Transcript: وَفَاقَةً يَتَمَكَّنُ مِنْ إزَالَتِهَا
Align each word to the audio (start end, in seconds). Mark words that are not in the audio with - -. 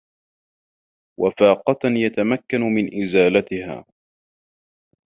وَفَاقَةً 1.19 1.79
يَتَمَكَّنُ 1.85 2.61
مِنْ 2.61 3.03
إزَالَتِهَا 3.03 3.85